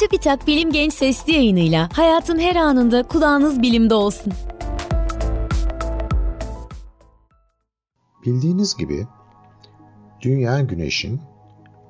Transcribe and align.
Çubitak 0.00 0.46
Bilim 0.46 0.72
Genç 0.72 0.92
Sesli 0.92 1.32
yayınıyla 1.32 1.88
hayatın 1.92 2.38
her 2.38 2.56
anında 2.56 3.02
kulağınız 3.02 3.62
bilimde 3.62 3.94
olsun. 3.94 4.32
Bildiğiniz 8.26 8.76
gibi 8.76 9.06
Dünya 10.20 10.60
Güneş'in, 10.60 11.20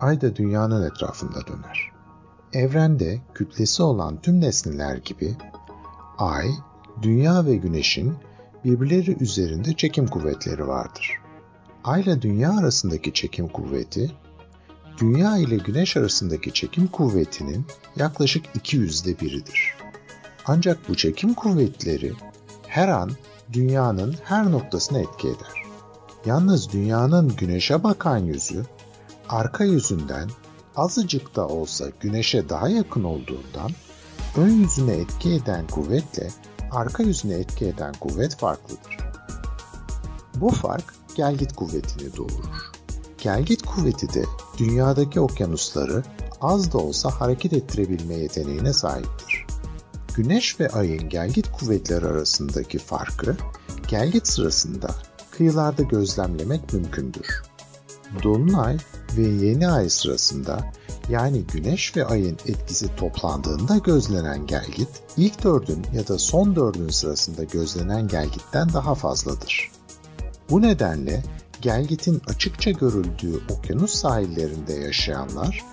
Ay 0.01 0.21
da 0.21 0.37
Dünya'nın 0.37 0.91
etrafında 0.91 1.47
döner. 1.47 1.91
Evrende 2.53 3.19
kütlesi 3.35 3.83
olan 3.83 4.21
tüm 4.21 4.41
nesneler 4.41 4.97
gibi 4.97 5.37
Ay, 6.19 6.47
Dünya 7.03 7.47
ve 7.47 7.57
Güneş'in 7.57 8.15
birbirleri 8.65 9.23
üzerinde 9.23 9.73
çekim 9.73 10.07
kuvvetleri 10.07 10.69
vardır. 10.69 11.19
Ay 11.85 12.03
ile 12.03 12.23
Dünya 12.23 12.59
arasındaki 12.59 13.13
çekim 13.13 13.49
kuvveti, 13.49 14.11
Dünya 15.01 15.37
ile 15.37 15.57
Güneş 15.57 15.97
arasındaki 15.97 16.55
çekim 16.55 16.87
kuvvetinin 16.87 17.67
yaklaşık 17.97 18.47
200'de 18.47 19.21
biridir. 19.21 19.75
Ancak 20.47 20.89
bu 20.89 20.95
çekim 20.95 21.35
kuvvetleri 21.35 22.13
her 22.67 22.89
an 22.89 23.11
Dünya'nın 23.53 24.17
her 24.25 24.51
noktasına 24.51 24.99
etki 24.99 25.29
eder. 25.29 25.63
Yalnız 26.27 26.73
Dünya'nın 26.73 27.37
Güneş'e 27.37 27.85
bakan 27.85 28.19
yüzü, 28.19 28.65
arka 29.29 29.65
yüzünden 29.65 30.31
azıcık 30.77 31.37
da 31.37 31.49
olsa 31.49 31.87
Güneş'e 32.01 32.49
daha 32.49 32.69
yakın 32.69 33.05
olduğundan 33.05 33.71
ön 34.37 34.51
yüzüne 34.51 34.93
etki 34.93 35.33
eden 35.33 35.67
kuvvetle 35.67 36.31
arka 36.71 37.03
yüzüne 37.03 37.35
etki 37.35 37.67
eden 37.67 37.93
kuvvet 37.93 38.37
farklıdır. 38.37 38.99
Bu 40.35 40.51
fark 40.51 40.95
gelgit 41.15 41.57
kuvvetini 41.57 42.17
doğurur. 42.17 42.73
Gelgit 43.19 43.63
kuvveti 43.63 44.15
de 44.15 44.25
dünyadaki 44.61 45.21
okyanusları 45.21 46.03
az 46.41 46.73
da 46.73 46.79
olsa 46.79 47.11
hareket 47.11 47.53
ettirebilme 47.53 48.15
yeteneğine 48.15 48.73
sahiptir. 48.73 49.47
Güneş 50.15 50.61
ve 50.61 50.69
ayın 50.69 51.09
gelgit 51.09 51.53
kuvvetleri 51.53 52.07
arasındaki 52.07 52.79
farkı 52.79 53.37
gelgit 53.89 54.29
sırasında 54.29 54.89
kıyılarda 55.31 55.83
gözlemlemek 55.83 56.73
mümkündür. 56.73 57.43
Dolunay 58.23 58.77
ve 59.17 59.47
yeni 59.47 59.69
ay 59.69 59.89
sırasında 59.89 60.73
yani 61.09 61.45
güneş 61.53 61.97
ve 61.97 62.07
ayın 62.07 62.39
etkisi 62.47 62.97
toplandığında 62.97 63.79
gözlenen 63.79 64.47
gelgit 64.47 64.89
ilk 65.17 65.45
dördün 65.45 65.87
ya 65.95 66.09
da 66.09 66.19
son 66.19 66.57
dördün 66.57 66.89
sırasında 66.89 67.45
gözlenen 67.45 68.09
gelgitten 68.09 68.73
daha 68.73 68.95
fazladır. 68.95 69.71
Bu 70.51 70.63
nedenle 70.63 71.23
gelgitin 71.63 72.23
açıkça 72.29 72.71
görüldüğü 72.71 73.41
okyanus 73.51 73.95
sahillerinde 73.95 74.73
yaşayanlar 74.73 75.65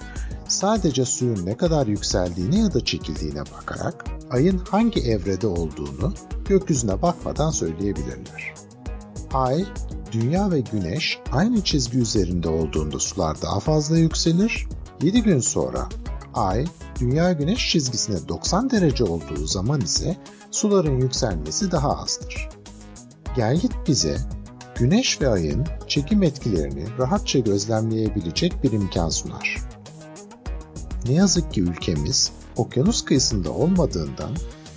sadece 0.47 1.05
suyun 1.05 1.45
ne 1.45 1.57
kadar 1.57 1.87
yükseldiğine 1.87 2.59
ya 2.59 2.73
da 2.73 2.85
çekildiğine 2.85 3.41
bakarak 3.41 4.05
ayın 4.29 4.57
hangi 4.57 5.01
evrede 5.01 5.47
olduğunu 5.47 6.13
gökyüzüne 6.45 7.01
bakmadan 7.01 7.49
söyleyebilirler. 7.49 8.53
Ay, 9.33 9.65
Dünya 10.11 10.51
ve 10.51 10.59
Güneş 10.59 11.19
aynı 11.31 11.63
çizgi 11.63 11.97
üzerinde 11.97 12.49
olduğunda 12.49 12.99
sular 12.99 13.41
daha 13.41 13.59
fazla 13.59 13.97
yükselir, 13.97 14.67
7 15.01 15.23
gün 15.23 15.39
sonra 15.39 15.89
Ay, 16.33 16.65
Dünya 16.99 17.33
Güneş 17.33 17.71
çizgisine 17.71 18.27
90 18.27 18.69
derece 18.69 19.03
olduğu 19.03 19.47
zaman 19.47 19.81
ise 19.81 20.17
suların 20.51 20.99
yükselmesi 20.99 21.71
daha 21.71 21.97
azdır. 21.97 22.49
Gelgit 23.35 23.71
bize 23.87 24.17
Güneş 24.79 25.21
ve 25.21 25.27
Ay'ın 25.27 25.65
çekim 25.87 26.23
etkilerini 26.23 26.83
rahatça 26.99 27.39
gözlemleyebilecek 27.39 28.63
bir 28.63 28.71
imkan 28.71 29.09
sunar. 29.09 29.57
Ne 31.07 31.13
yazık 31.13 31.53
ki 31.53 31.61
ülkemiz 31.61 32.31
okyanus 32.57 33.05
kıyısında 33.05 33.51
olmadığından 33.51 34.31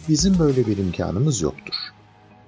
bizim 0.09 0.39
böyle 0.39 0.67
bir 0.67 0.77
imkanımız 0.77 1.41
yoktur. 1.41 1.75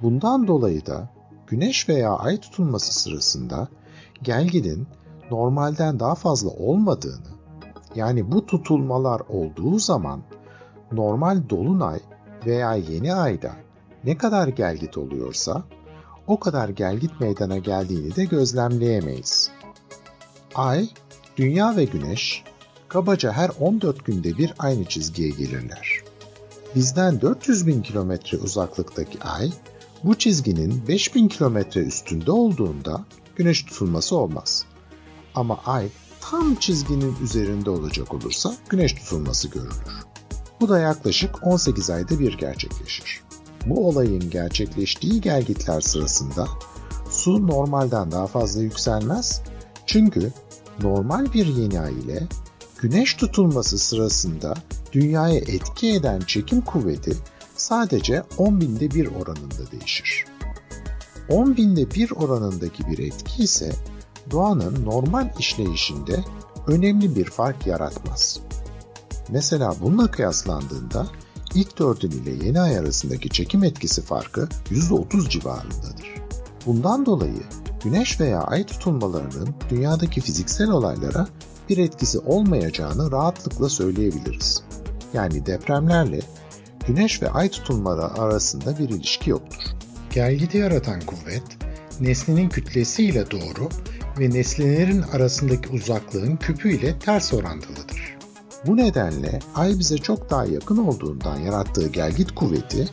Bundan 0.03 0.47
dolayı 0.47 0.87
da 0.87 1.09
Güneş 1.47 1.89
veya 1.89 2.13
Ay 2.13 2.41
tutulması 2.41 3.01
sırasında 3.01 3.69
gelgidin 4.23 4.87
normalden 5.31 6.01
daha 6.01 6.15
fazla 6.15 6.51
olmadığını, 6.51 7.29
yani 7.95 8.33
bu 8.33 8.47
tutulmalar 8.47 9.23
olduğu 9.29 9.79
zaman 9.79 10.23
normal 10.93 11.49
dolunay 11.51 12.01
veya 12.47 12.75
yeni 12.75 13.15
ayda 13.15 13.53
ne 14.05 14.17
kadar 14.17 14.49
gelgit 14.49 14.99
oluyorsa 14.99 15.65
o 16.27 16.41
kadar 16.41 16.69
gelgit 16.69 17.21
meydana 17.21 17.59
geldiğini 17.59 18.17
de 18.17 18.25
gözlemleyemeyiz. 18.25 19.51
Ay, 20.55 20.89
Dünya 21.37 21.77
ve 21.77 21.85
Güneş 21.85 22.45
kabaca 22.89 23.33
her 23.33 23.51
14 23.61 24.05
günde 24.05 24.39
bir 24.39 24.55
aynı 24.59 24.85
çizgiye 24.85 25.29
gelirler. 25.29 26.01
Bizden 26.75 27.21
400 27.21 27.67
bin 27.67 27.83
kilometre 27.83 28.39
uzaklıktaki 28.39 29.23
Ay, 29.23 29.53
bu 30.05 30.15
çizginin 30.15 30.89
5000 30.89 31.29
kilometre 31.29 31.81
üstünde 31.81 32.33
olduğunda 32.33 33.05
güneş 33.37 33.63
tutulması 33.63 34.17
olmaz. 34.17 34.65
Ama 35.35 35.61
Ay 35.67 35.89
tam 36.21 36.55
çizginin 36.55 37.17
üzerinde 37.23 37.71
olacak 37.71 38.15
olursa 38.15 38.55
güneş 38.69 38.93
tutulması 38.93 39.49
görülür. 39.49 40.07
Bu 40.61 40.69
da 40.69 40.79
yaklaşık 40.79 41.47
18 41.47 41.91
ayda 41.91 42.19
bir 42.19 42.39
gerçekleşir. 42.39 43.23
Bu 43.67 43.89
olayın 43.89 44.31
gerçekleştiği 44.31 45.21
gelgitler 45.21 45.81
sırasında 45.81 46.49
su 47.11 47.47
normalden 47.47 48.11
daha 48.11 48.27
fazla 48.27 48.63
yükselmez 48.63 49.43
çünkü 49.87 50.33
normal 50.83 51.33
bir 51.33 51.47
yeni 51.47 51.81
ay 51.81 51.93
ile 51.93 52.29
güneş 52.79 53.15
tutulması 53.15 53.79
sırasında 53.79 54.55
dünyaya 54.93 55.39
etki 55.39 55.93
eden 55.93 56.21
çekim 56.21 56.61
kuvveti 56.61 57.17
sadece 57.57 58.23
10 58.39 58.61
binde 58.61 58.91
bir 58.91 59.07
oranında 59.07 59.71
değişir. 59.73 60.25
10 61.29 61.57
binde 61.57 61.91
bir 61.91 62.11
oranındaki 62.11 62.87
bir 62.87 62.99
etki 62.99 63.43
ise 63.43 63.73
doğanın 64.31 64.85
normal 64.85 65.31
işleyişinde 65.39 66.25
önemli 66.67 67.17
bir 67.17 67.25
fark 67.25 67.67
yaratmaz. 67.67 68.41
Mesela 69.29 69.75
bununla 69.81 70.11
kıyaslandığında 70.11 71.07
ilk 71.55 71.79
dördün 71.79 72.11
ile 72.11 72.47
yeni 72.47 72.61
ay 72.61 72.79
arasındaki 72.79 73.29
çekim 73.29 73.65
etkisi 73.65 74.03
farkı 74.03 74.49
%30 74.71 75.29
civarındadır. 75.29 76.15
Bundan 76.67 77.07
dolayı 77.07 77.43
güneş 77.85 78.21
veya 78.21 78.41
ay 78.41 78.67
tutulmalarının 78.67 79.55
dünyadaki 79.71 80.21
fiziksel 80.21 80.71
olaylara 80.71 81.29
bir 81.69 81.79
etkisi 81.79 82.19
olmayacağını 82.19 83.13
rahatlıkla 83.13 83.69
söyleyebiliriz. 83.69 84.63
Yani 85.15 85.47
depremlerle 85.47 86.21
güneş 86.87 87.23
ve 87.23 87.31
ay 87.31 87.51
tutulmaları 87.51 88.21
arasında 88.21 88.79
bir 88.79 88.89
ilişki 88.89 89.31
yoktur. 89.31 89.63
Gelgidi 90.11 90.59
yaratan 90.59 91.01
kuvvet, 91.01 91.43
nesnenin 92.01 92.49
kütlesi 92.49 93.05
ile 93.05 93.31
doğru 93.31 93.69
ve 94.19 94.31
nesnelerin 94.31 95.03
arasındaki 95.03 95.69
uzaklığın 95.69 96.37
küpü 96.37 96.73
ile 96.73 96.99
ters 96.99 97.35
orantılıdır. 97.35 98.02
Bu 98.67 98.77
nedenle 98.77 99.39
Ay 99.55 99.79
bize 99.79 99.99
çok 99.99 100.31
daha 100.31 100.45
yakın 100.45 100.77
olduğundan 100.77 101.37
yarattığı 101.37 101.89
gelgit 101.89 102.35
kuvveti 102.35 102.89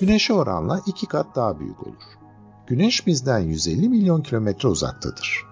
Güneş'e 0.00 0.32
oranla 0.34 0.80
iki 0.86 1.06
kat 1.06 1.26
daha 1.36 1.60
büyük 1.60 1.86
olur. 1.86 2.02
Güneş 2.66 3.06
bizden 3.06 3.38
150 3.38 3.88
milyon 3.88 4.22
kilometre 4.22 4.68
uzaktadır. 4.68 5.46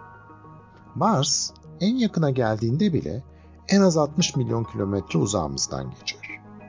Mars 0.95 1.51
en 1.81 1.97
yakına 1.97 2.31
geldiğinde 2.31 2.93
bile 2.93 3.23
en 3.69 3.81
az 3.81 3.97
60 3.97 4.37
milyon 4.37 4.65
kilometre 4.65 5.19
uzağımızdan 5.19 5.91
geçer. 5.91 6.21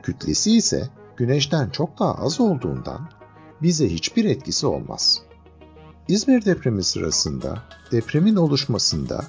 Kütlesi 0.02 0.56
ise 0.56 0.88
Güneş'ten 1.16 1.70
çok 1.70 1.98
daha 1.98 2.14
az 2.14 2.40
olduğundan 2.40 3.08
bize 3.62 3.88
hiçbir 3.88 4.24
etkisi 4.24 4.66
olmaz. 4.66 5.22
İzmir 6.08 6.44
depremi 6.44 6.84
sırasında 6.84 7.62
depremin 7.92 8.36
oluşmasında 8.36 9.24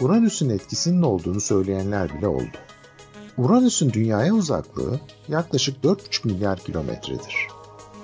Uranüs'ün 0.00 0.50
etkisinin 0.50 1.02
olduğunu 1.02 1.40
söyleyenler 1.40 2.18
bile 2.18 2.28
oldu. 2.28 2.56
Uranüs'ün 3.38 3.92
dünyaya 3.92 4.34
uzaklığı 4.34 5.00
yaklaşık 5.28 5.84
4,5 5.84 6.26
milyar 6.26 6.58
kilometredir. 6.58 7.48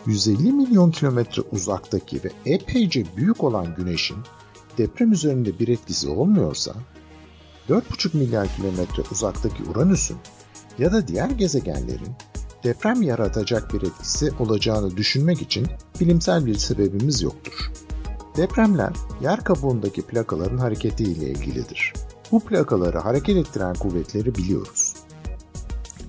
150 0.06 0.52
milyon 0.52 0.90
kilometre 0.90 1.42
uzaktaki 1.52 2.24
ve 2.24 2.30
epeyce 2.46 3.04
büyük 3.16 3.44
olan 3.44 3.74
Güneş'in 3.74 4.16
deprem 4.78 5.12
üzerinde 5.12 5.58
bir 5.58 5.68
etkisi 5.68 6.08
olmuyorsa, 6.08 6.74
4,5 7.68 8.16
milyar 8.16 8.56
kilometre 8.56 9.02
uzaktaki 9.12 9.62
Uranüs'ün 9.62 10.16
ya 10.78 10.92
da 10.92 11.08
diğer 11.08 11.30
gezegenlerin 11.30 12.12
deprem 12.64 13.02
yaratacak 13.02 13.74
bir 13.74 13.82
etkisi 13.82 14.32
olacağını 14.38 14.96
düşünmek 14.96 15.42
için 15.42 15.66
bilimsel 16.00 16.46
bir 16.46 16.54
sebebimiz 16.54 17.22
yoktur. 17.22 17.70
Depremler 18.36 18.92
yer 19.20 19.44
kabuğundaki 19.44 20.02
plakaların 20.02 20.58
hareketi 20.58 21.04
ile 21.04 21.30
ilgilidir. 21.30 21.92
Bu 22.32 22.40
plakaları 22.40 22.98
hareket 22.98 23.36
ettiren 23.36 23.74
kuvvetleri 23.74 24.34
biliyoruz. 24.34 24.87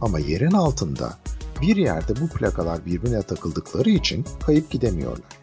Ama 0.01 0.19
yerin 0.19 0.51
altında 0.51 1.17
bir 1.61 1.75
yerde 1.75 2.21
bu 2.21 2.27
plakalar 2.27 2.85
birbirine 2.85 3.21
takıldıkları 3.21 3.89
için 3.89 4.25
kayıp 4.45 4.71
gidemiyorlar. 4.71 5.39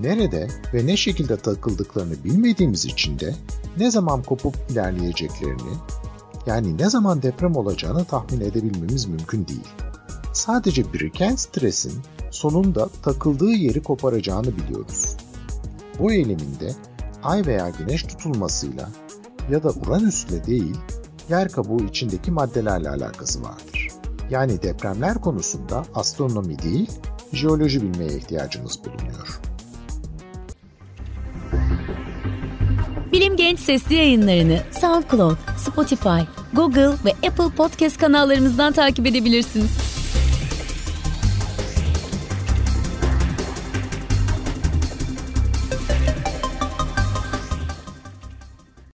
Nerede 0.00 0.48
ve 0.74 0.86
ne 0.86 0.96
şekilde 0.96 1.36
takıldıklarını 1.36 2.24
bilmediğimiz 2.24 2.84
için 2.84 3.18
de 3.18 3.34
ne 3.78 3.90
zaman 3.90 4.22
kopup 4.22 4.56
ilerleyeceklerini 4.70 5.72
Yani 6.46 6.78
ne 6.78 6.90
zaman 6.90 7.22
deprem 7.22 7.56
olacağını 7.56 8.04
tahmin 8.04 8.40
edebilmemiz 8.40 9.06
mümkün 9.06 9.48
değil. 9.48 9.68
Sadece 10.32 10.92
biriken 10.92 11.36
stresin 11.36 12.02
sonunda 12.30 12.88
takıldığı 13.02 13.50
yeri 13.50 13.82
koparacağını 13.82 14.56
biliyoruz. 14.56 15.16
Bu 15.98 16.12
eyleminde 16.12 16.74
ay 17.22 17.46
veya 17.46 17.70
güneş 17.78 18.02
tutulmasıyla 18.02 18.88
ya 19.50 19.62
da 19.62 19.70
Uranüs'le 19.70 20.46
değil, 20.46 20.76
yer 21.30 21.48
kabuğu 21.48 21.84
içindeki 21.84 22.30
maddelerle 22.30 22.90
alakası 22.90 23.42
vardır. 23.42 23.71
Yani 24.32 24.62
depremler 24.62 25.14
konusunda 25.14 25.84
astronomi 25.94 26.58
değil, 26.58 26.90
jeoloji 27.32 27.82
bilmeye 27.82 28.16
ihtiyacımız 28.18 28.80
bulunuyor. 28.84 29.40
Bilim 33.12 33.36
Genç 33.36 33.60
sesli 33.60 33.94
yayınlarını 33.94 34.58
SoundCloud, 34.80 35.36
Spotify, 35.56 36.20
Google 36.52 36.90
ve 37.04 37.28
Apple 37.28 37.56
Podcast 37.56 37.98
kanallarımızdan 37.98 38.72
takip 38.72 39.06
edebilirsiniz. 39.06 39.81